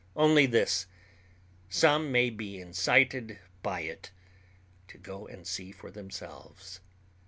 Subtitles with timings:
[0.15, 0.87] Only this:
[1.69, 4.09] some may be incited by it
[4.87, 6.79] to go and see for themselves.